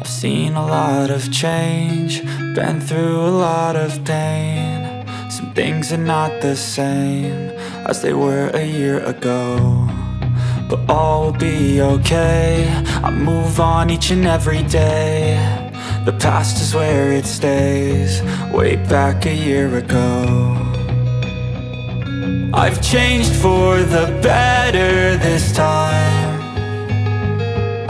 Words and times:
I've 0.00 0.08
seen 0.08 0.54
a 0.54 0.66
lot 0.66 1.10
of 1.10 1.30
change, 1.30 2.24
been 2.54 2.80
through 2.80 3.20
a 3.20 3.34
lot 3.48 3.76
of 3.76 4.02
pain. 4.02 5.04
Some 5.30 5.52
things 5.52 5.92
are 5.92 5.98
not 5.98 6.40
the 6.40 6.56
same 6.56 7.50
as 7.86 8.00
they 8.00 8.14
were 8.14 8.48
a 8.54 8.64
year 8.64 9.00
ago. 9.04 9.86
But 10.70 10.88
all 10.88 11.24
will 11.24 11.38
be 11.38 11.82
okay. 11.82 12.66
I 13.04 13.10
move 13.10 13.60
on 13.60 13.90
each 13.90 14.10
and 14.10 14.24
every 14.26 14.62
day. 14.62 15.36
The 16.06 16.12
past 16.12 16.62
is 16.62 16.74
where 16.74 17.12
it 17.12 17.26
stays, 17.26 18.22
way 18.50 18.76
back 18.76 19.26
a 19.26 19.34
year 19.34 19.76
ago. 19.76 20.56
I've 22.54 22.80
changed 22.80 23.34
for 23.34 23.82
the 23.82 24.06
better 24.22 25.18
this 25.18 25.52
time. 25.52 25.89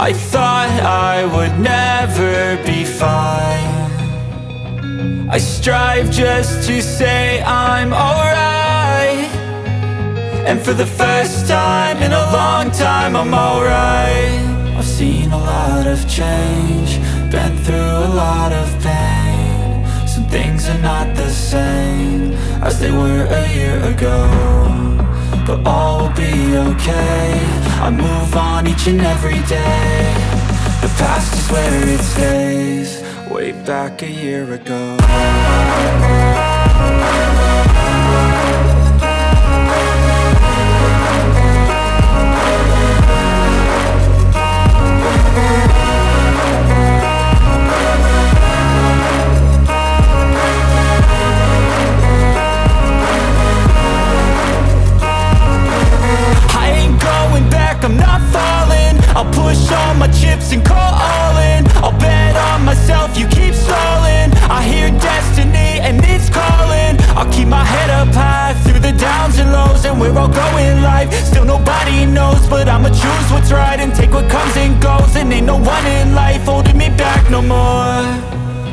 I 0.00 0.14
thought 0.14 0.70
I 0.80 1.26
would 1.26 1.60
never 1.60 2.56
be 2.64 2.86
fine. 2.86 3.90
I 5.28 5.36
strive 5.36 6.10
just 6.10 6.66
to 6.68 6.80
say 6.80 7.42
I'm 7.42 7.92
alright. 7.92 9.28
And 10.48 10.58
for 10.58 10.72
the 10.72 10.86
first 10.86 11.46
time 11.46 11.98
in 11.98 12.12
a 12.12 12.32
long 12.32 12.70
time, 12.70 13.14
I'm 13.14 13.34
alright. 13.34 14.40
I've 14.78 14.86
seen 14.86 15.32
a 15.32 15.38
lot 15.38 15.86
of 15.86 16.08
change, 16.08 16.98
been 17.30 17.58
through 17.58 17.92
a 18.08 18.10
lot 18.24 18.54
of 18.54 18.68
pain. 18.82 19.86
Some 20.08 20.26
things 20.28 20.66
are 20.66 20.80
not 20.80 21.14
the 21.14 21.28
same 21.28 22.32
as 22.62 22.80
they 22.80 22.90
were 22.90 23.26
a 23.28 23.44
year 23.54 23.76
ago. 23.92 24.18
But 25.46 25.66
all 25.66 25.89
be 26.20 26.56
okay. 26.70 27.32
I 27.86 27.88
move 27.90 28.36
on 28.36 28.66
each 28.66 28.86
and 28.86 29.00
every 29.00 29.40
day. 29.48 30.14
The 30.82 30.90
past 31.00 31.32
is 31.38 31.46
where 31.50 31.88
it 31.88 32.02
stays, 32.12 32.90
way 33.30 33.52
back 33.52 34.02
a 34.02 34.10
year 34.10 34.52
ago. 34.52 36.39
Where 70.12 70.22
I'll 70.22 70.28
go 70.28 70.48
in 70.58 70.82
life, 70.82 71.12
still 71.24 71.44
nobody 71.44 72.06
knows 72.06 72.46
But 72.48 72.68
I'ma 72.68 72.88
choose 72.88 73.28
what's 73.32 73.52
right 73.52 73.78
and 73.78 73.94
take 73.94 74.12
what 74.12 74.28
comes 74.30 74.56
and 74.56 74.80
goes. 74.82 75.16
And 75.16 75.32
ain't 75.32 75.46
no 75.46 75.56
one 75.56 75.86
in 75.86 76.14
life 76.14 76.42
holding 76.42 76.78
me 76.78 76.88
back 76.88 77.30
no 77.30 77.40
more. 77.42 78.04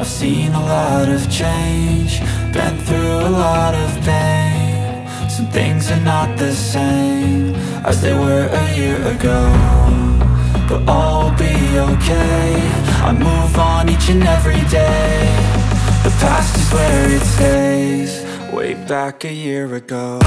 I've 0.00 0.06
seen 0.06 0.52
a 0.52 0.60
lot 0.60 1.08
of 1.08 1.30
change, 1.30 2.20
been 2.52 2.76
through 2.86 3.20
a 3.28 3.30
lot 3.30 3.74
of 3.74 3.90
pain. 4.04 5.08
Some 5.30 5.46
things 5.46 5.90
are 5.90 6.00
not 6.00 6.36
the 6.36 6.52
same 6.52 7.54
as 7.84 8.00
they 8.00 8.14
were 8.14 8.48
a 8.52 8.76
year 8.76 8.96
ago 9.08 9.42
But 10.68 10.88
all 10.88 11.30
will 11.30 11.36
be 11.36 11.54
okay, 11.92 12.54
I 13.08 13.12
move 13.12 13.58
on 13.58 13.88
each 13.88 14.08
and 14.08 14.22
every 14.22 14.62
day. 14.70 15.26
The 16.04 16.12
past 16.20 16.56
is 16.56 16.68
where 16.72 17.10
it 17.16 17.24
stays, 17.34 18.11
back 18.92 19.24
a 19.24 19.32
year 19.32 19.74
ago 19.74 20.18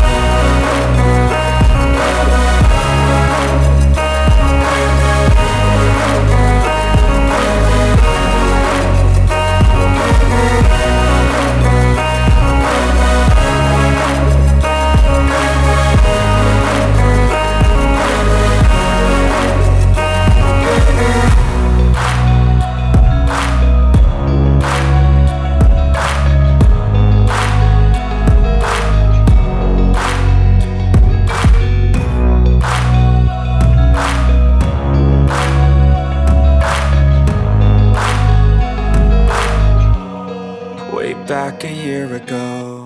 back 41.51 41.63
a 41.63 41.71
year 41.71 42.15
ago. 42.15 42.84